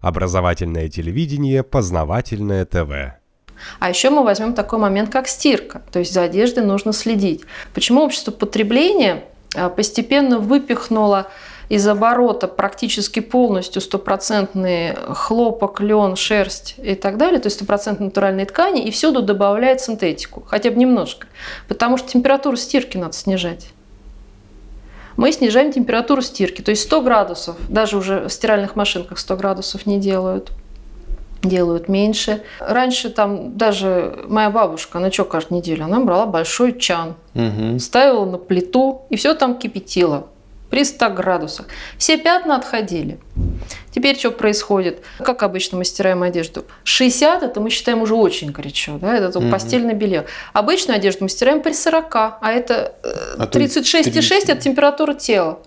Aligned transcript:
Образовательное 0.00 0.88
телевидение, 0.88 1.62
познавательное 1.62 2.64
ТВ. 2.64 3.18
А 3.80 3.88
еще 3.88 4.10
мы 4.10 4.22
возьмем 4.22 4.54
такой 4.54 4.78
момент, 4.78 5.10
как 5.10 5.26
стирка. 5.28 5.82
То 5.90 5.98
есть 5.98 6.12
за 6.12 6.22
одеждой 6.22 6.64
нужно 6.64 6.92
следить. 6.92 7.42
Почему 7.74 8.02
общество 8.02 8.30
потребления 8.30 9.24
а, 9.56 9.68
постепенно 9.68 10.38
выпихнуло 10.38 11.26
из 11.68 11.86
оборота 11.86 12.48
практически 12.48 13.20
полностью 13.20 13.82
стопроцентный 13.82 14.94
хлопок, 15.14 15.80
лен, 15.80 16.16
шерсть 16.16 16.76
и 16.78 16.94
так 16.94 17.18
далее, 17.18 17.40
то 17.40 17.48
есть 17.48 17.56
стопроцентно 17.56 18.06
натуральные 18.06 18.46
ткани, 18.46 18.84
и 18.84 18.90
всюду 18.90 19.20
добавляет 19.20 19.82
синтетику, 19.82 20.42
хотя 20.46 20.70
бы 20.70 20.76
немножко. 20.76 21.26
Потому 21.66 21.98
что 21.98 22.08
температуру 22.08 22.56
стирки 22.56 22.96
надо 22.96 23.12
снижать 23.12 23.72
мы 25.18 25.32
снижаем 25.32 25.72
температуру 25.72 26.22
стирки. 26.22 26.62
То 26.62 26.70
есть 26.70 26.82
100 26.84 27.02
градусов, 27.02 27.56
даже 27.68 27.96
уже 27.96 28.28
в 28.28 28.32
стиральных 28.32 28.76
машинках 28.76 29.18
100 29.18 29.36
градусов 29.36 29.84
не 29.84 29.98
делают 29.98 30.52
делают 31.42 31.88
меньше. 31.88 32.42
Раньше 32.58 33.10
там 33.10 33.56
даже 33.56 34.24
моя 34.28 34.50
бабушка, 34.50 34.98
она 34.98 35.12
что 35.12 35.24
каждую 35.24 35.58
неделю, 35.58 35.84
она 35.84 36.00
брала 36.00 36.26
большой 36.26 36.76
чан, 36.78 37.14
угу. 37.34 37.78
ставила 37.78 38.24
на 38.24 38.38
плиту 38.38 39.02
и 39.08 39.16
все 39.16 39.34
там 39.34 39.56
кипятила 39.56 40.26
при 40.70 40.84
100 40.84 41.10
градусах. 41.10 41.66
Все 41.96 42.16
пятна 42.18 42.56
отходили. 42.56 43.18
Теперь 43.98 44.16
что 44.16 44.30
происходит? 44.30 45.02
Как 45.18 45.42
обычно 45.42 45.78
мы 45.78 45.84
стираем 45.84 46.22
одежду? 46.22 46.64
60 46.84 47.42
это 47.42 47.60
мы 47.60 47.68
считаем 47.68 48.00
уже 48.00 48.14
очень 48.14 48.52
горячо, 48.52 48.96
да, 48.96 49.16
это 49.16 49.36
mm 49.36 49.50
постельное 49.50 49.94
белье. 49.94 50.24
Обычную 50.52 50.98
одежду 50.98 51.24
мы 51.24 51.28
стираем 51.28 51.62
при 51.62 51.72
40, 51.72 52.14
а 52.14 52.38
это 52.44 52.94
э, 53.02 53.34
а 53.38 53.46
36,6 53.46 54.42
это 54.44 54.54
температура 54.54 55.14
тела. 55.14 55.58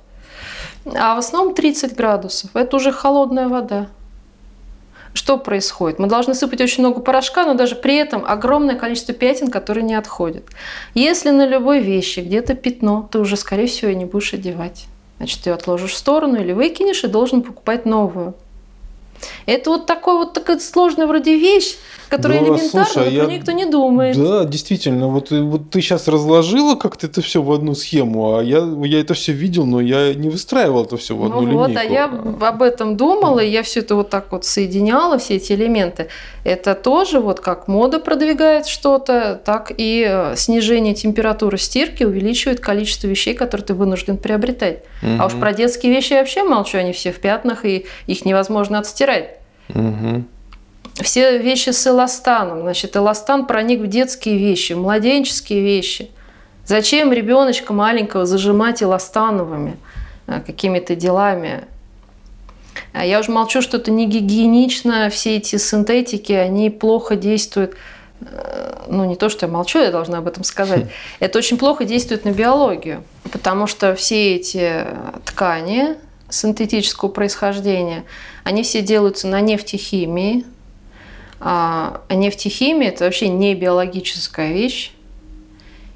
А 0.86 1.16
в 1.16 1.18
основном 1.18 1.54
30 1.54 1.94
градусов. 1.94 2.52
Это 2.54 2.78
уже 2.78 2.94
холодная 2.94 3.50
вода. 3.50 3.88
Что 5.14 5.38
происходит? 5.38 6.00
Мы 6.00 6.08
должны 6.08 6.34
сыпать 6.34 6.62
очень 6.62 6.86
много 6.86 7.02
порошка, 7.02 7.46
но 7.46 7.54
даже 7.54 7.76
при 7.76 7.98
этом 7.98 8.24
огромное 8.26 8.78
количество 8.78 9.14
пятен, 9.14 9.52
которые 9.52 9.84
не 9.84 9.96
отходят. 9.96 10.46
Если 10.94 11.32
на 11.32 11.46
любой 11.46 11.82
вещи 11.82 12.22
где-то 12.22 12.54
пятно, 12.54 13.10
ты 13.12 13.20
уже, 13.20 13.36
скорее 13.36 13.68
всего, 13.68 13.92
и 13.92 13.96
не 13.96 14.06
будешь 14.06 14.34
одевать. 14.34 14.86
Значит, 15.22 15.42
ты 15.42 15.52
ее 15.52 15.54
отложишь 15.54 15.92
в 15.92 15.98
сторону 15.98 16.42
или 16.42 16.52
выкинешь 16.52 17.04
и 17.04 17.08
должен 17.08 17.44
покупать 17.44 17.86
новую. 17.86 18.34
Это 19.46 19.70
вот 19.70 19.86
такой 19.86 20.16
вот 20.16 20.34
такая 20.34 20.60
сложная 20.60 21.08
вроде 21.08 21.38
вещь, 21.38 21.78
которая 22.10 22.40
да, 22.40 22.46
элементарна, 22.46 22.86
слушай, 22.86 23.06
но 23.06 23.12
я... 23.12 23.24
про 23.24 23.32
никто 23.32 23.52
не 23.52 23.66
думает. 23.66 24.18
Да, 24.18 24.44
действительно. 24.44 25.08
Вот, 25.08 25.32
вот 25.32 25.70
ты 25.70 25.82
сейчас 25.82 26.08
разложила 26.08 26.76
как-то 26.76 27.08
это 27.08 27.22
все 27.22 27.42
в 27.42 27.52
одну 27.52 27.74
схему, 27.74 28.38
а 28.38 28.44
я, 28.44 28.68
я 28.84 29.00
это 29.00 29.14
все 29.14 29.32
видел, 29.32 29.66
но 29.66 29.80
я 29.80 30.14
не 30.14 30.30
выстраивал 30.30 30.84
это 30.84 30.98
все 30.98 31.16
в 31.16 31.24
одну 31.24 31.42
ну 31.42 31.48
линейку. 31.48 31.60
Вот, 31.60 31.78
а 31.78 31.84
я 31.84 32.06
об 32.06 32.62
этом 32.62 32.98
думала, 32.98 33.40
и 33.40 33.50
я 33.50 33.64
все 33.64 33.80
это 33.80 33.96
вот 33.96 34.10
так 34.10 34.32
вот 34.32 34.46
соединяла, 34.46 35.18
все 35.18 35.36
эти 35.36 35.54
элементы. 35.54 36.08
Это 36.44 36.76
тоже 36.76 37.20
вот 37.20 37.40
как 37.40 37.68
мода 37.68 38.00
продвигает 38.00 38.68
что-то, 38.68 39.40
так 39.44 39.72
и 39.78 40.06
э, 40.08 40.36
снижение 40.36 40.94
температуры 40.94 41.58
стирки 41.58 42.04
увеличивает 42.04 42.60
количество 42.60 43.08
вещей, 43.08 43.36
которые 43.36 43.66
ты 43.66 43.74
вынужден 43.74 44.18
приобретать. 44.18 44.80
Угу. 45.02 45.12
А 45.20 45.26
уж 45.28 45.34
про 45.34 45.54
детские 45.54 45.94
вещи 45.94 46.14
я 46.14 46.20
вообще 46.20 46.44
молчу, 46.44 46.78
они 46.78 46.94
все 46.94 47.12
в 47.12 47.20
пятнах, 47.20 47.64
и 47.64 47.86
их 48.08 48.26
невозможно 48.26 48.80
отстирать. 48.80 49.31
Угу. 49.74 50.24
Все 51.02 51.38
вещи 51.38 51.70
с 51.70 51.88
эластаном. 51.88 52.62
Значит, 52.62 52.96
эластан 52.96 53.46
проник 53.46 53.82
в 53.82 53.88
детские 53.88 54.38
вещи, 54.38 54.74
в 54.74 54.80
младенческие 54.80 55.62
вещи. 55.62 56.12
Зачем 56.66 57.12
ребеночка 57.12 57.74
маленького 57.74 58.26
зажимать 58.26 58.84
эластановыми 58.84 59.78
э, 60.28 60.42
какими-то 60.46 60.96
делами? 60.96 61.64
А 62.94 63.06
я 63.06 63.20
уже 63.20 63.32
молчу, 63.32 63.62
что 63.62 63.78
это 63.78 63.90
не 63.90 64.06
гигиенично, 64.06 65.10
все 65.10 65.38
эти 65.38 65.58
синтетики, 65.58 66.34
они 66.34 66.70
плохо 66.70 67.16
действуют. 67.16 67.76
Э, 68.22 68.84
ну, 68.88 69.06
не 69.06 69.16
то, 69.16 69.30
что 69.30 69.48
я 69.48 69.52
молчу, 69.52 69.80
я 69.80 69.92
должна 69.92 70.20
об 70.20 70.28
этом 70.28 70.44
сказать. 70.44 70.86
Это 71.20 71.40
очень 71.40 71.58
плохо 71.58 71.86
действует 71.86 72.26
на 72.26 72.32
биологию, 72.32 73.04
потому 73.32 73.66
что 73.66 73.96
все 73.96 74.36
эти 74.36 74.86
ткани 75.26 75.96
синтетического 76.32 77.10
происхождения, 77.10 78.06
они 78.44 78.64
все 78.64 78.82
делаются 78.82 79.28
на 79.28 79.42
нефтехимии, 79.42 80.46
а, 81.40 82.02
а 82.08 82.16
нефтехимия– 82.16 82.90
это 82.90 83.06
вообще 83.06 83.28
не 83.28 83.54
биологическая 83.56 84.52
вещь, 84.52 84.94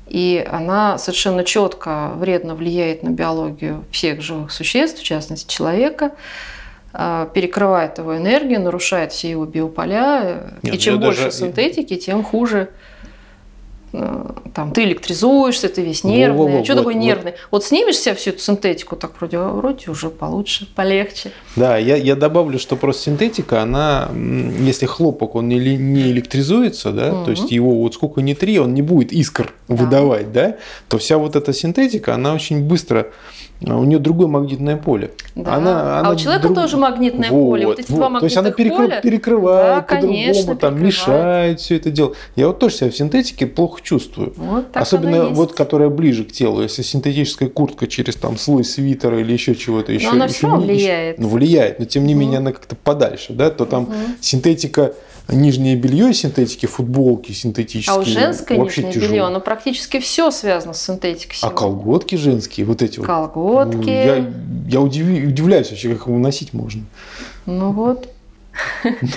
и 0.07 0.45
она 0.51 0.97
совершенно 0.97 1.43
четко 1.43 2.11
вредно 2.15 2.55
влияет 2.55 3.03
на 3.03 3.09
биологию 3.09 3.83
всех 3.91 4.21
живых 4.21 4.51
существ, 4.51 4.99
в 4.99 5.03
частности 5.03 5.51
человека, 5.51 6.11
а, 6.93 7.27
перекрывает 7.27 7.97
его 7.97 8.15
энергию, 8.15 8.61
нарушает 8.61 9.11
все 9.11 9.31
его 9.31 9.45
биополя. 9.45 10.53
Нет, 10.61 10.75
и 10.75 10.79
чем 10.79 10.99
больше 10.99 11.25
даже... 11.25 11.37
синтетики, 11.37 11.95
тем 11.95 12.23
хуже 12.23 12.69
там, 14.53 14.71
ты 14.71 14.83
электризуешься, 14.83 15.69
ты 15.69 15.81
весь 15.81 16.03
нервный. 16.03 16.37
Во, 16.37 16.47
во, 16.47 16.57
во, 16.57 16.63
что 16.63 16.73
вот, 16.73 16.79
такое 16.79 16.93
нервный? 16.95 17.31
Вот. 17.31 17.39
вот 17.51 17.63
снимешь 17.65 17.97
себе 17.97 18.15
всю 18.15 18.31
эту 18.31 18.39
синтетику, 18.39 18.95
так 18.95 19.11
вроде, 19.17 19.37
вроде 19.37 19.91
уже 19.91 20.09
получше, 20.09 20.67
полегче. 20.75 21.31
Да, 21.55 21.77
я, 21.77 21.95
я 21.95 22.15
добавлю, 22.15 22.59
что 22.59 22.75
просто 22.75 23.03
синтетика, 23.03 23.61
она, 23.61 24.09
если 24.13 24.85
хлопок, 24.85 25.35
он 25.35 25.47
не, 25.49 25.57
не 25.77 26.11
электризуется, 26.11 26.91
да, 26.91 27.13
угу. 27.13 27.25
то 27.25 27.31
есть 27.31 27.51
его 27.51 27.75
вот 27.75 27.93
сколько 27.93 28.21
ни 28.21 28.33
три, 28.33 28.59
он 28.59 28.73
не 28.73 28.81
будет 28.81 29.11
искр 29.11 29.53
да. 29.67 29.75
выдавать, 29.75 30.31
да, 30.31 30.57
то 30.87 30.97
вся 30.97 31.17
вот 31.17 31.35
эта 31.35 31.53
синтетика, 31.53 32.13
она 32.13 32.33
очень 32.33 32.63
быстро 32.63 33.07
а 33.65 33.77
у 33.77 33.85
нее 33.85 33.99
другое 33.99 34.27
магнитное 34.27 34.75
поле. 34.75 35.11
Да. 35.33 35.55
Она, 35.55 35.99
она 35.99 36.09
а 36.09 36.11
у 36.11 36.15
человека 36.17 36.43
друг... 36.43 36.55
тоже 36.55 36.77
магнитное 36.77 37.29
вот, 37.31 37.49
поле. 37.49 37.65
Вот 37.65 37.79
эти 37.79 37.89
вот. 37.89 37.97
два 37.97 38.09
магнитных 38.09 38.19
То 38.19 38.25
есть 38.25 38.37
она 38.37 38.51
перекры... 38.51 38.87
поля... 38.87 39.01
перекрывает 39.01 39.87
да, 39.87 39.95
по-другому, 39.95 40.55
там 40.55 40.83
мешает 40.83 41.59
все 41.61 41.77
это 41.77 41.89
дело. 41.89 42.13
Я 42.35 42.47
вот 42.47 42.59
тоже 42.59 42.75
себя 42.75 42.91
в 42.91 42.97
синтетике 42.97 43.47
плохо 43.47 43.81
чувствую. 43.85 44.33
Вот, 44.35 44.75
Особенно 44.75 45.29
вот, 45.29 45.53
которая 45.53 45.89
ближе 45.89 46.25
к 46.25 46.31
телу. 46.31 46.61
Если 46.61 46.81
синтетическая 46.81 47.47
куртка 47.47 47.87
через 47.87 48.15
там 48.15 48.37
слой 48.37 48.65
свитера 48.65 49.19
или 49.19 49.31
еще 49.31 49.55
чего-то 49.55 49.93
еще. 49.93 50.07
Но 50.07 50.13
она 50.13 50.25
еще 50.25 50.33
все 50.33 50.47
равно 50.47 50.65
влияет. 50.65 51.19
Ну, 51.19 51.29
влияет, 51.29 51.79
но 51.79 51.85
тем 51.85 52.05
не 52.05 52.15
менее 52.15 52.39
она 52.39 52.51
как-то 52.51 52.75
подальше, 52.75 53.33
да, 53.33 53.49
то 53.51 53.65
там 53.65 53.83
угу. 53.83 53.93
синтетика 54.19 54.93
нижнее 55.29 55.75
белье 55.75 56.13
синтетики, 56.13 56.65
футболки 56.65 57.31
синтетические. 57.31 57.95
А 57.95 57.99
у 57.99 58.05
женское 58.05 58.57
вообще 58.57 58.81
нижнее 58.81 58.93
тяжело. 58.93 59.11
белье, 59.11 59.23
оно 59.23 59.39
практически 59.39 59.99
все 59.99 60.31
связано 60.31 60.73
с 60.73 60.81
синтетикой. 60.81 61.37
А 61.41 61.49
колготки 61.49 62.15
женские, 62.15 62.65
вот 62.65 62.81
эти 62.81 62.99
колготки. 62.99 63.37
вот. 63.37 63.63
Колготки. 63.71 63.89
Я, 63.89 64.31
я 64.67 64.81
удив, 64.81 65.07
удивляюсь 65.07 65.69
вообще, 65.69 65.95
как 65.95 66.07
его 66.07 66.17
носить 66.17 66.53
можно. 66.53 66.83
Ну 67.45 67.71
вот. 67.71 68.09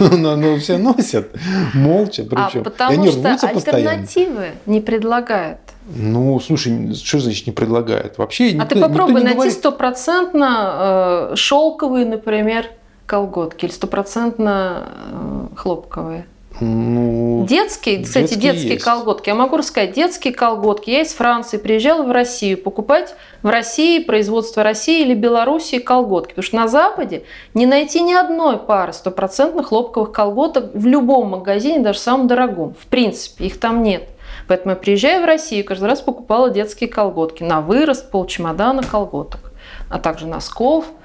Но, 0.00 0.16
но, 0.16 0.36
но 0.36 0.56
все 0.58 0.78
носят 0.78 1.34
молча, 1.74 2.24
причем. 2.24 2.60
А 2.60 2.64
потому 2.64 2.92
и 2.92 2.94
они 2.94 3.10
что 3.10 3.30
альтернативы 3.30 3.54
постоянно. 3.54 4.54
не 4.66 4.80
предлагают. 4.80 5.58
Ну, 5.94 6.38
слушай, 6.40 6.94
что 6.94 7.18
значит 7.18 7.46
не 7.46 7.52
предлагает? 7.52 8.18
Вообще 8.18 8.48
а 8.48 8.52
никто, 8.52 8.74
ты 8.74 8.80
попробуй 8.80 9.22
найти 9.22 9.50
стопроцентно 9.50 11.30
э, 11.32 11.36
шелковые, 11.36 12.04
например, 12.04 12.66
колготки 13.06 13.64
или 13.64 13.72
стопроцентно 13.72 14.88
э, 15.12 15.56
хлопковые? 15.56 16.26
Ну, 16.60 17.46
детские, 17.48 18.02
кстати, 18.02 18.34
детские, 18.34 18.52
детские 18.52 18.78
колготки. 18.78 19.28
Я 19.28 19.34
могу 19.34 19.56
рассказать, 19.56 19.92
детские 19.92 20.34
колготки. 20.34 20.90
Я 20.90 21.02
из 21.02 21.12
Франции 21.12 21.56
приезжала 21.56 22.02
в 22.02 22.10
Россию 22.10 22.58
покупать 22.58 23.14
в 23.42 23.48
России, 23.48 24.02
производство 24.02 24.62
России 24.62 25.02
или 25.02 25.14
Белоруссии 25.14 25.78
колготки. 25.78 26.30
Потому 26.30 26.44
что 26.44 26.56
на 26.56 26.68
Западе 26.68 27.22
не 27.54 27.66
найти 27.66 28.00
ни 28.00 28.12
одной 28.12 28.58
пары 28.58 28.92
стопроцентных 28.92 29.68
хлопковых 29.68 30.10
колготок 30.12 30.74
в 30.74 30.86
любом 30.86 31.30
магазине, 31.30 31.78
даже 31.80 31.98
самом 31.98 32.26
дорогом. 32.26 32.74
В 32.74 32.86
принципе, 32.86 33.46
их 33.46 33.60
там 33.60 33.82
нет. 33.82 34.08
Поэтому 34.48 34.70
я 34.70 34.76
приезжаю 34.76 35.22
в 35.22 35.26
Россию, 35.26 35.64
каждый 35.64 35.84
раз 35.84 36.00
покупала 36.00 36.50
детские 36.50 36.88
колготки 36.88 37.42
на 37.42 37.60
вырост, 37.60 38.10
пол 38.10 38.26
чемодана 38.26 38.82
колготок, 38.82 39.52
а 39.88 39.98
также 39.98 40.26
носков– 40.26 40.86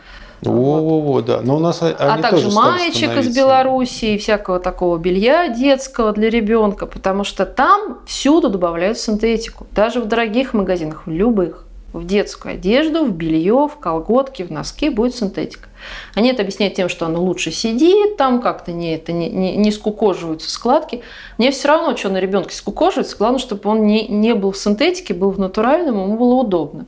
во-во-во, 0.52 1.22
да. 1.22 1.42
Но 1.42 1.58
у 1.58 1.60
нас 1.60 1.80
а 1.82 2.18
также 2.22 2.52
маечек 2.52 3.18
из 3.18 3.36
Белоруссии, 3.36 4.18
всякого 4.18 4.60
такого 4.60 4.98
белья 4.98 5.48
детского 5.48 6.12
для 6.12 6.30
ребенка, 6.30 6.86
потому 6.86 7.24
что 7.24 7.46
там 7.46 8.00
всюду 8.06 8.50
добавляют 8.50 8.98
синтетику, 8.98 9.68
даже 9.72 10.02
в 10.02 10.06
дорогих 10.06 10.54
магазинах, 10.54 11.06
в 11.06 11.12
любых. 11.12 11.66
В 11.94 12.08
детскую 12.08 12.56
одежду, 12.56 13.06
в 13.06 13.12
белье, 13.12 13.70
в 13.72 13.78
колготки, 13.80 14.42
в 14.42 14.50
носки 14.52 14.90
будет 14.90 15.16
синтетика. 15.16 15.70
Они 16.16 16.32
это 16.32 16.42
объясняют 16.42 16.74
тем, 16.74 16.90
что 16.90 17.06
оно 17.06 17.22
лучше 17.22 17.52
сидит, 17.52 18.18
там 18.18 18.42
как-то 18.42 18.72
не, 18.72 18.96
это 18.96 19.12
не, 19.12 19.30
не, 19.30 19.56
не 19.56 19.72
скукоживаются 19.72 20.50
складки. 20.50 21.04
Мне 21.38 21.52
все 21.52 21.68
равно, 21.68 21.96
что 21.96 22.10
на 22.10 22.18
ребенке 22.18 22.56
скукоживается, 22.56 23.16
главное, 23.16 23.38
чтобы 23.38 23.70
он 23.70 23.86
не, 23.86 24.08
не 24.08 24.34
был 24.34 24.54
в 24.54 24.58
синтетике, 24.58 25.14
был 25.14 25.30
в 25.30 25.40
натуральном, 25.40 26.02
ему 26.02 26.18
было 26.18 26.34
удобно. 26.34 26.88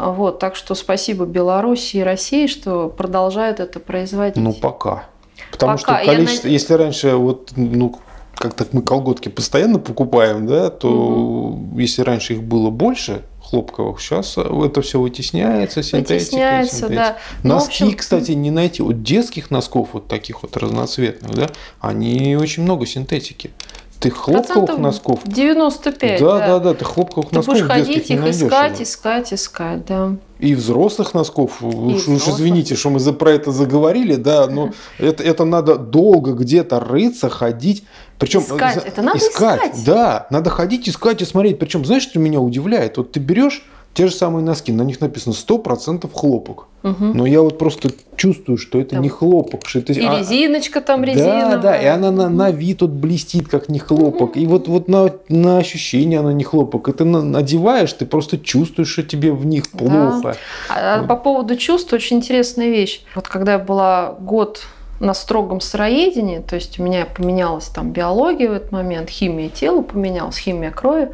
Вот, 0.00 0.38
так 0.38 0.56
что 0.56 0.74
спасибо 0.74 1.26
Беларуси 1.26 1.98
и 1.98 2.02
России, 2.02 2.46
что 2.46 2.88
продолжают 2.88 3.60
это 3.60 3.80
производить. 3.80 4.36
Ну, 4.36 4.52
пока. 4.52 5.04
Потому 5.50 5.76
пока. 5.76 5.98
что 5.98 6.12
количество, 6.12 6.46
Я... 6.48 6.52
если 6.52 6.74
раньше 6.74 7.16
вот, 7.16 7.52
ну, 7.56 7.98
как-то 8.34 8.66
мы 8.72 8.82
колготки 8.82 9.28
постоянно 9.28 9.78
покупаем, 9.78 10.46
да, 10.46 10.70
то 10.70 10.88
угу. 10.88 11.78
если 11.78 12.02
раньше 12.02 12.34
их 12.34 12.42
было 12.42 12.70
больше, 12.70 13.22
хлопковых. 13.42 14.00
Сейчас 14.00 14.38
это 14.38 14.80
все 14.82 15.00
вытесняется, 15.00 15.82
синтетика. 15.82 16.14
Вытесняется, 16.14 16.76
синтетика. 16.76 17.02
да. 17.02 17.16
Ну, 17.42 17.54
Носки, 17.54 17.84
общем, 17.84 17.96
кстати, 17.96 18.32
не 18.32 18.50
найти. 18.50 18.82
Вот 18.82 19.02
детских 19.02 19.50
носков, 19.50 19.90
вот 19.92 20.08
таких 20.08 20.42
вот 20.42 20.56
разноцветных, 20.56 21.34
да, 21.34 21.50
они 21.80 22.36
очень 22.36 22.62
много 22.62 22.86
синтетики. 22.86 23.50
Ты 24.00 24.08
хлопковых 24.10 24.78
носков. 24.78 25.20
95, 25.24 26.20
Да, 26.20 26.38
да. 26.38 26.46
да, 26.46 26.58
да, 26.58 26.74
ты 26.74 26.84
хлопковых 26.86 27.28
Ты 27.30 27.36
носков 27.36 27.54
будешь 27.54 27.66
ходить 27.66 28.10
их 28.10 28.24
искать, 28.30 28.72
уже. 28.74 28.82
искать, 28.82 29.32
искать, 29.34 29.84
да. 29.86 30.16
И 30.38 30.54
взрослых 30.54 31.12
носков, 31.12 31.62
уж, 31.62 31.94
уж 31.94 32.02
взрослых. 32.04 32.36
извините, 32.36 32.76
что 32.76 32.88
мы 32.88 32.98
за, 32.98 33.12
про 33.12 33.32
это 33.32 33.52
заговорили, 33.52 34.14
да, 34.14 34.46
но 34.46 34.70
это, 34.98 35.22
это 35.22 35.44
надо 35.44 35.76
долго 35.76 36.32
где-то 36.32 36.80
рыться, 36.80 37.28
ходить. 37.28 37.84
Причем 38.18 38.40
Искать. 38.40 38.74
за- 38.76 38.80
Это 38.80 39.02
надо 39.02 39.18
искать. 39.18 39.84
Да, 39.84 40.26
надо 40.30 40.48
ходить, 40.48 40.88
искать 40.88 41.20
и 41.20 41.26
смотреть. 41.26 41.58
Причем, 41.58 41.84
знаешь, 41.84 42.04
что 42.04 42.18
меня 42.18 42.40
удивляет? 42.40 42.96
Вот 42.96 43.12
ты 43.12 43.20
берешь 43.20 43.62
те 43.92 44.06
же 44.06 44.14
самые 44.14 44.44
носки, 44.44 44.72
на 44.72 44.82
них 44.82 45.00
написано 45.00 45.32
100% 45.34 46.08
хлопок. 46.12 46.68
Мгм. 46.82 47.12
Но 47.16 47.26
я 47.26 47.42
вот 47.42 47.58
просто 47.58 47.90
чувствую, 48.16 48.56
что 48.56 48.78
это 48.80 48.90
Там 48.90 49.02
не 49.02 49.08
хлопок, 49.08 49.66
что 49.66 49.80
это 49.80 49.92
И 49.92 50.00
а- 50.06 50.18
резиночка 50.18 50.80
там 50.80 51.00
да, 51.04 51.06
резиновая. 51.06 51.58
да, 51.58 51.76
и 51.76 51.86
она 51.86 52.10
на, 52.10 52.28
на 52.28 52.50
вид 52.50 52.82
вот 52.82 52.90
блестит, 52.90 53.48
как 53.48 53.68
не 53.68 53.78
хлопок. 53.80 54.36
И 54.36 54.46
вот, 54.46 54.68
вот 54.68 54.88
на, 54.88 55.10
на 55.28 55.58
ощущение 55.58 56.20
она 56.20 56.32
не 56.32 56.44
хлопок. 56.44 56.96
Ты 56.96 57.04
на- 57.04 57.22
надеваешь, 57.22 57.92
ты 57.92 58.06
просто 58.06 58.38
чувствуешь, 58.38 58.88
что 58.88 59.02
тебе 59.02 59.32
в 59.32 59.44
них 59.44 59.64
Да. 59.72 59.78
плохо. 59.78 60.36
А 60.68 61.02
по 61.02 61.16
поводу 61.16 61.56
чувств 61.56 61.92
очень 61.92 62.18
интересная 62.18 62.68
вещь. 62.68 63.02
Вот 63.14 63.26
когда 63.28 63.52
я 63.54 63.58
была 63.58 64.16
год 64.20 64.62
на 65.00 65.14
строгом 65.14 65.60
сыроедении, 65.60 66.38
то 66.38 66.54
есть 66.56 66.78
у 66.78 66.82
меня 66.82 67.06
поменялась 67.06 67.66
там 67.66 67.90
биология 67.90 68.48
в 68.50 68.52
этот 68.52 68.70
момент, 68.72 69.10
химия 69.10 69.48
тела 69.48 69.82
поменялась, 69.82 70.36
химия 70.38 70.70
крови, 70.70 71.08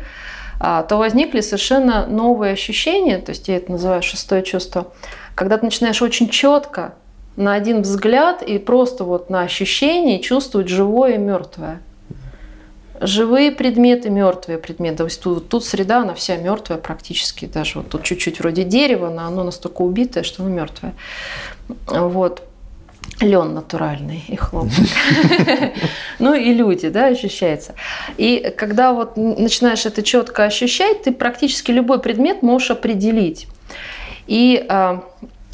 то 0.58 0.96
возникли 0.96 1.40
совершенно 1.40 2.06
новые 2.06 2.52
ощущения, 2.52 3.18
то 3.18 3.30
есть 3.30 3.48
я 3.48 3.56
это 3.56 3.72
называю 3.72 4.02
шестое 4.02 4.42
чувство, 4.42 4.88
когда 5.34 5.58
ты 5.58 5.66
начинаешь 5.66 6.00
очень 6.02 6.28
четко 6.28 6.94
на 7.36 7.54
один 7.54 7.82
взгляд 7.82 8.42
и 8.42 8.58
просто 8.58 9.04
вот 9.04 9.30
на 9.30 9.42
ощущение 9.42 10.20
чувствовать 10.20 10.68
живое 10.68 11.14
и 11.14 11.18
мертвое. 11.18 11.80
Живые 12.98 13.52
предметы, 13.52 14.08
мертвые 14.08 14.58
предметы. 14.58 14.96
То 14.96 15.04
есть 15.04 15.20
тут, 15.20 15.50
тут 15.50 15.64
среда, 15.66 16.00
она 16.00 16.14
вся 16.14 16.36
мертвая 16.36 16.78
практически. 16.78 17.44
Даже 17.44 17.80
вот 17.80 17.90
тут 17.90 18.04
чуть-чуть 18.04 18.40
вроде 18.40 18.64
дерева, 18.64 19.10
но 19.10 19.26
оно 19.26 19.44
настолько 19.44 19.82
убитое, 19.82 20.22
что 20.22 20.42
оно 20.42 20.54
мертвое. 20.54 20.94
Вот. 21.86 22.42
Лен 23.20 23.54
натуральный 23.54 24.24
и 24.28 24.36
хлопок. 24.36 24.72
Ну 26.18 26.34
и 26.34 26.52
люди, 26.54 26.88
да, 26.88 27.06
ощущается. 27.08 27.74
И 28.16 28.52
когда 28.56 28.92
вот 28.92 29.16
начинаешь 29.16 29.84
это 29.84 30.02
четко 30.02 30.44
ощущать, 30.44 31.02
ты 31.02 31.12
практически 31.12 31.70
любой 31.72 32.00
предмет 32.00 32.42
можешь 32.42 32.70
определить. 32.70 33.48
И 34.26 34.64
а, 34.68 35.04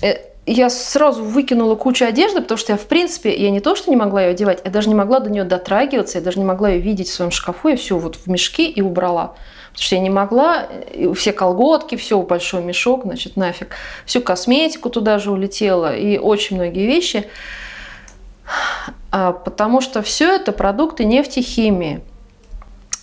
э, 0.03 0.19
я 0.47 0.71
сразу 0.71 1.23
выкинула 1.23 1.77
кучу 1.77 2.05
одежды, 2.05 2.41
потому 2.41 2.59
что 2.59 2.73
я, 2.73 2.79
в 2.79 2.87
принципе, 2.87 3.35
я 3.35 3.51
не 3.51 3.61
то, 3.61 3.77
что 3.77 3.91
не 3.91 3.97
могла 3.97 4.23
ее 4.23 4.31
одевать, 4.31 4.61
я 4.65 4.71
даже 4.71 4.89
не 4.89 4.95
могла 4.95 5.21
до 5.21 5.31
нее 5.31 5.45
дотрагиваться, 5.45 6.19
я 6.19 6.25
даже 6.25 6.39
не 6.39 6.45
могла 6.45 6.71
ее 6.71 6.81
видеть 6.81 7.09
в 7.09 7.13
своем 7.13 7.31
шкафу, 7.31 7.69
я 7.69 7.77
все 7.77 7.97
вот 7.97 8.17
в 8.17 8.27
мешки 8.27 8.69
и 8.69 8.83
убрала. 8.83 9.35
Потому 9.73 9.87
что 9.87 9.95
я 9.95 10.01
не 10.03 10.11
могла, 10.11 10.67
все 11.15 11.33
колготки, 11.33 11.95
все 11.97 12.21
большой 12.21 12.63
мешок, 12.63 13.05
значит, 13.05 13.37
нафиг. 13.37 13.75
Всю 14.05 14.21
косметику 14.21 14.91
туда 14.91 15.19
же 15.19 15.31
улетела 15.31 15.97
и 15.97 16.19
очень 16.19 16.57
многие 16.57 16.87
вещи. 16.87 17.27
А, 19.11 19.33
Потому 19.33 19.81
что 19.81 20.03
все 20.03 20.35
это 20.35 20.53
продукты 20.53 21.05
нефтехимии. 21.05 22.03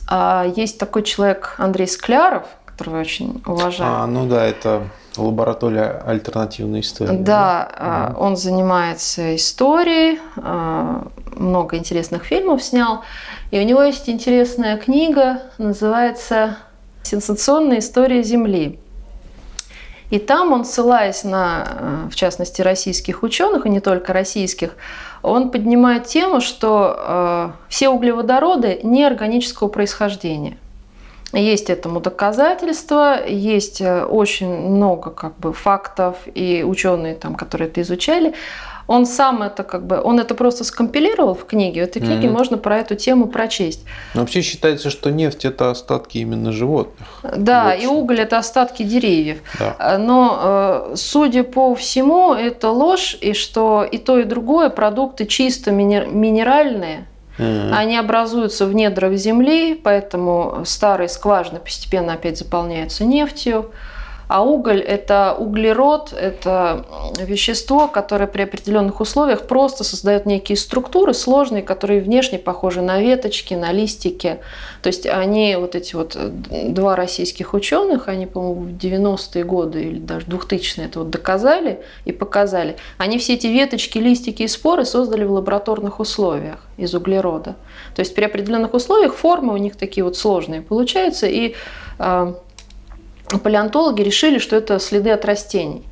А 0.07 0.45
Есть 0.55 0.77
такой 0.77 1.03
человек 1.03 1.55
Андрей 1.57 1.87
Скляров, 1.87 2.47
которого 2.79 2.95
я 2.95 3.01
очень 3.01 3.41
уважаю. 3.45 3.91
А, 3.93 4.07
ну 4.07 4.25
да, 4.25 4.45
это 4.45 4.87
лаборатория 5.17 6.01
альтернативной 6.05 6.79
истории. 6.79 7.17
Да, 7.17 7.69
а, 7.75 8.15
он 8.17 8.37
занимается 8.37 9.35
историей, 9.35 10.19
а, 10.37 11.07
много 11.35 11.77
интересных 11.77 12.23
фильмов 12.23 12.63
снял. 12.63 13.03
И 13.51 13.59
у 13.59 13.63
него 13.63 13.83
есть 13.83 14.07
интересная 14.07 14.77
книга, 14.77 15.41
называется 15.57 16.57
«Сенсационная 17.03 17.79
история 17.79 18.23
Земли». 18.23 18.79
И 20.09 20.17
там 20.17 20.53
он, 20.53 20.65
ссылаясь 20.65 21.23
на, 21.23 21.67
э, 21.67 22.07
в 22.11 22.15
частности, 22.15 22.63
российских 22.63 23.21
ученых, 23.21 23.67
и 23.67 23.69
не 23.69 23.79
только 23.79 24.11
российских, 24.11 24.75
он 25.21 25.51
поднимает 25.51 26.07
тему, 26.07 26.41
что 26.41 27.53
все 27.67 27.89
углеводороды 27.89 28.79
неорганического 28.81 29.67
происхождения. 29.67 30.57
Есть 31.33 31.69
этому 31.69 31.99
доказательства, 31.99 33.23
есть 33.27 33.81
э, 33.81 34.03
очень 34.03 34.47
много 34.49 35.11
как 35.11 35.37
бы, 35.37 35.53
фактов, 35.53 36.15
и 36.33 36.63
ученые, 36.63 37.13
там, 37.13 37.35
которые 37.35 37.69
это 37.69 37.81
изучали, 37.81 38.33
он 38.87 39.05
сам 39.05 39.43
это 39.43 39.61
как 39.63 39.85
бы, 39.85 40.01
он 40.01 40.19
это 40.19 40.33
просто 40.33 40.63
скомпилировал 40.63 41.35
в 41.35 41.45
книге. 41.45 41.81
В 41.81 41.89
этой 41.89 41.99
книге 41.99 42.27
Мгм. 42.27 42.37
можно 42.37 42.57
про 42.57 42.79
эту 42.79 42.95
тему 42.95 43.27
прочесть. 43.27 43.85
Но 44.15 44.21
вообще 44.21 44.41
считается, 44.41 44.89
что 44.89 45.11
нефть 45.11 45.45
это 45.45 45.69
остатки 45.69 46.17
именно 46.17 46.51
животных. 46.51 47.07
Да, 47.37 47.75
и 47.75 47.85
уголь 47.85 48.21
это 48.21 48.39
остатки 48.39 48.81
деревьев. 48.81 49.37
Да. 49.59 49.75
Э, 49.77 49.97
Но, 49.99 50.39
э, 50.41 50.95
судя 50.95 51.43
по 51.43 51.75
всему, 51.75 52.33
это 52.33 52.71
ложь, 52.71 53.15
и 53.21 53.33
что 53.33 53.83
и 53.83 53.99
то, 53.99 54.17
и 54.17 54.23
другое 54.23 54.69
продукты 54.69 55.27
чисто 55.27 55.69
минеральные, 55.71 57.05
Мгм. 57.39 57.73
они 57.73 57.97
образуются 57.97 58.65
в 58.65 58.73
недрах 58.73 59.13
земли, 59.13 59.73
поэтому 59.73 60.63
старые 60.65 61.07
скважины 61.07 61.59
постепенно 61.59 62.13
опять 62.13 62.37
заполняются 62.37 63.05
нефтью. 63.05 63.71
А 64.29 64.43
уголь– 64.43 64.79
это 64.87 65.35
углерод, 65.35 66.13
это 66.13 66.85
вещество, 67.19 67.87
которое 67.87 68.27
при 68.27 68.43
определенных 68.43 69.01
условиях 69.01 69.47
просто 69.47 69.83
создает 69.83 70.27
некие 70.27 70.55
структуры 70.55 71.15
сложные, 71.15 71.63
которые 71.63 71.99
внешне 71.99 72.37
похожи 72.37 72.83
на 72.83 73.01
веточки, 73.01 73.55
на 73.55 73.71
листики. 73.71 74.37
То 74.83 74.87
есть 74.87 75.07
они, 75.07 75.55
вот 75.55 75.73
эти 75.73 75.95
вот 75.95 76.15
два 76.71 76.95
российских 76.95 77.55
ученых, 77.55 78.07
они, 78.07 78.27
по-моему, 78.27 78.61
в 78.61 78.77
90-е 78.77 79.43
годы 79.43 79.81
или 79.81 79.97
даже 79.97 80.27
2000-е 80.27 80.85
это 80.85 80.99
вот 80.99 81.09
доказали 81.09 81.79
и 82.05 82.11
показали. 82.11 82.75
Они 82.99 83.17
все 83.17 83.33
эти 83.33 83.47
веточки, 83.47 83.97
листики 83.97 84.43
и 84.43 84.47
споры 84.47 84.85
создали 84.85 85.23
в 85.23 85.31
лабораторных 85.31 85.99
условиях 85.99 86.59
из 86.77 86.93
углерода. 86.93 87.55
То 87.95 88.01
есть 88.01 88.13
при 88.13 88.25
определенных 88.25 88.75
условиях 88.75 89.15
формы 89.15 89.55
у 89.55 89.57
них 89.57 89.75
такие 89.75 90.03
вот 90.03 90.15
сложные 90.15 90.61
получаются, 90.61 91.25
и 91.25 91.55
э, 91.97 92.33
палеонтологи 93.37 94.01
решили, 94.01 94.39
что 94.39 94.55
это 94.55 94.79
следы 94.79 95.11
от 95.11 95.25
растений. 95.25 95.83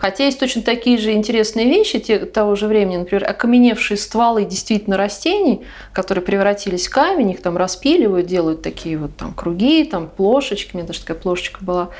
Хотя 0.00 0.24
есть 0.24 0.40
точно 0.40 0.62
такие 0.62 0.98
же 0.98 1.12
интересные 1.12 1.66
вещи 1.66 1.98
те, 1.98 2.18
того 2.20 2.56
же 2.56 2.66
времени, 2.66 2.96
например, 2.96 3.28
окаменевшие 3.28 3.98
стволы 3.98 4.44
действительно 4.44 4.96
растений, 4.96 5.60
которые 5.92 6.24
превратились 6.24 6.88
в 6.88 6.90
камень, 6.90 7.30
их 7.30 7.42
там 7.42 7.56
распиливают, 7.56 8.26
делают 8.26 8.62
такие 8.62 8.98
вот 8.98 9.14
там 9.16 9.32
круги, 9.34 9.84
там 9.84 10.08
плошечки, 10.08 10.70
у 10.74 10.78
меня 10.78 10.86
даже 10.86 11.00
такая 11.00 11.16
плошечка 11.16 11.62
была. 11.62 11.90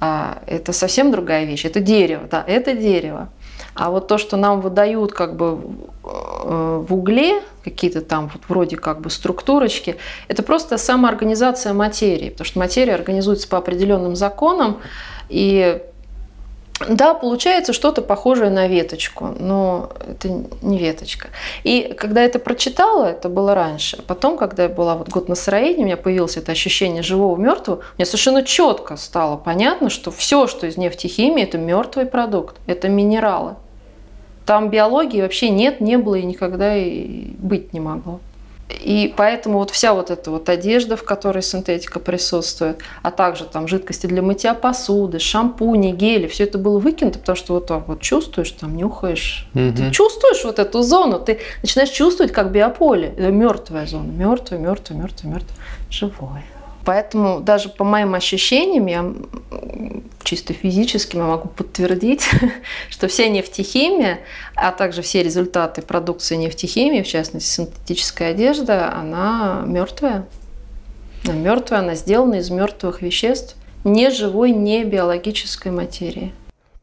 А, 0.00 0.42
это 0.46 0.72
совсем 0.72 1.10
другая 1.10 1.44
вещь, 1.44 1.64
это 1.64 1.80
дерево, 1.80 2.26
да, 2.30 2.44
это 2.46 2.74
дерево. 2.74 3.28
А 3.74 3.90
вот 3.90 4.08
то, 4.08 4.18
что 4.18 4.36
нам 4.36 4.60
выдают 4.60 5.12
как 5.12 5.36
бы 5.36 5.58
э, 6.04 6.84
в 6.88 6.94
угле, 6.94 7.42
какие-то 7.64 8.00
там 8.00 8.30
вот 8.32 8.42
вроде 8.48 8.76
как 8.76 9.00
бы 9.00 9.10
структурочки, 9.10 9.96
это 10.28 10.42
просто 10.42 10.78
самоорганизация 10.78 11.72
материи, 11.72 12.30
потому 12.30 12.46
что 12.46 12.58
материя 12.58 12.94
организуется 12.94 13.48
по 13.48 13.58
определенным 13.58 14.16
законам, 14.16 14.78
и 15.28 15.80
да, 16.88 17.12
получается 17.12 17.72
что-то 17.72 18.00
похожее 18.00 18.48
на 18.50 18.66
веточку, 18.66 19.34
но 19.38 19.90
это 20.08 20.28
не 20.62 20.78
веточка. 20.78 21.28
И 21.62 21.94
когда 21.96 22.22
я 22.22 22.26
это 22.26 22.38
прочитала, 22.38 23.04
это 23.04 23.28
было 23.28 23.54
раньше. 23.54 24.02
Потом, 24.06 24.38
когда 24.38 24.62
я 24.62 24.68
была 24.70 24.94
вот 24.94 25.10
год 25.10 25.28
на 25.28 25.34
сыроедении, 25.34 25.82
у 25.82 25.86
меня 25.86 25.96
появилось 25.98 26.38
это 26.38 26.52
ощущение 26.52 27.02
живого 27.02 27.36
мертвого, 27.36 27.80
мне 27.98 28.06
совершенно 28.06 28.42
четко 28.42 28.96
стало 28.96 29.36
понятно, 29.36 29.90
что 29.90 30.10
все, 30.10 30.46
что 30.46 30.66
из 30.66 30.78
нефтехимии, 30.78 31.42
это 31.42 31.58
мертвый 31.58 32.06
продукт, 32.06 32.56
это 32.66 32.88
минералы. 32.88 33.56
Там 34.46 34.70
биологии 34.70 35.20
вообще 35.20 35.50
нет, 35.50 35.80
не 35.80 35.98
было 35.98 36.14
и 36.14 36.24
никогда 36.24 36.76
и 36.76 37.34
быть 37.38 37.74
не 37.74 37.80
могло. 37.80 38.20
И 38.80 39.12
поэтому 39.16 39.58
вот 39.58 39.70
вся 39.70 39.94
вот 39.94 40.10
эта 40.10 40.30
вот 40.30 40.48
одежда, 40.48 40.96
в 40.96 41.04
которой 41.04 41.42
синтетика 41.42 41.98
присутствует, 41.98 42.80
а 43.02 43.10
также 43.10 43.44
там 43.44 43.68
жидкости 43.68 44.06
для 44.06 44.22
мытья 44.22 44.54
посуды, 44.54 45.18
шампуни, 45.18 45.92
гели, 45.92 46.26
все 46.26 46.44
это 46.44 46.58
было 46.58 46.78
выкинуто, 46.78 47.18
потому 47.18 47.36
что 47.36 47.54
вот 47.54 47.66
так 47.66 47.88
вот 47.88 48.00
чувствуешь, 48.00 48.50
там 48.52 48.76
нюхаешь, 48.76 49.48
Мгм. 49.54 49.74
ты 49.74 49.90
чувствуешь 49.90 50.44
вот 50.44 50.58
эту 50.58 50.82
зону, 50.82 51.18
ты 51.18 51.40
начинаешь 51.62 51.90
чувствовать 51.90 52.32
как 52.32 52.52
биополе, 52.52 53.14
это 53.16 53.30
мертвая 53.30 53.86
зона, 53.86 54.10
мертвая, 54.10 54.60
мертвая, 54.60 54.98
мертвая, 54.98 55.32
мертвая, 55.32 55.56
живое. 55.90 56.44
Поэтому 56.84 57.40
даже 57.40 57.68
по 57.68 57.84
моим 57.84 58.14
ощущениям, 58.14 58.86
я 58.86 59.12
чисто 60.22 60.52
физически 60.52 61.16
я 61.16 61.24
могу 61.24 61.48
подтвердить, 61.48 62.28
что 62.90 63.08
вся 63.08 63.28
нефтехимия, 63.28 64.20
а 64.54 64.72
также 64.72 65.02
все 65.02 65.22
результаты 65.22 65.82
продукции 65.82 66.36
нефтехимии, 66.36 67.02
в 67.02 67.06
частности 67.06 67.48
синтетическая 67.48 68.30
одежда, 68.30 68.94
она 68.94 69.62
мертвая. 69.66 70.26
Она 71.24 71.34
мертвая, 71.34 71.80
она 71.80 71.94
сделана 71.94 72.36
из 72.36 72.50
мертвых 72.50 73.02
веществ. 73.02 73.56
не 73.84 74.10
живой, 74.10 74.52
не 74.52 74.84
биологической 74.84 75.72
материи. 75.72 76.32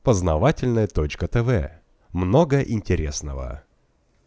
Познавательная 0.03 0.87
точка 0.87 1.27
ТВ. 1.27 1.71
Много 2.13 2.61
интересного. 2.61 3.63